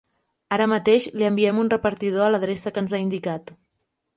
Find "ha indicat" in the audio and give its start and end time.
2.99-3.55